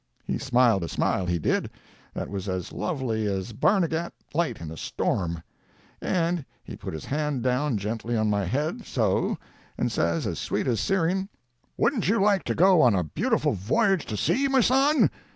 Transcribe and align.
He 0.25 0.39
smiled 0.39 0.83
a 0.83 0.87
smile, 0.87 1.27
he 1.27 1.37
did, 1.37 1.69
that 2.15 2.27
was 2.27 2.49
as 2.49 2.71
lovely 2.71 3.27
as 3.27 3.53
Barnegat 3.53 4.11
light 4.33 4.59
in 4.59 4.71
a 4.71 4.75
storm, 4.75 5.43
and 6.01 6.43
he 6.63 6.75
put 6.75 6.95
his 6.95 7.05
hand 7.05 7.43
down 7.43 7.77
gently 7.77 8.17
on 8.17 8.27
my 8.27 8.45
head, 8.45 8.83
so, 8.87 9.37
and 9.77 9.91
says 9.91 10.25
as 10.25 10.39
sweet 10.39 10.65
as 10.65 10.79
syrien: 10.79 11.29
"'Wouldn't 11.77 12.07
you 12.09 12.19
like 12.19 12.43
to 12.45 12.55
go 12.55 12.81
on 12.81 12.95
a 12.95 13.03
beautiful 13.03 13.53
voyage 13.53 14.07
to 14.07 14.17
sea, 14.17 14.47
my 14.47 14.61
son?' 14.61 15.11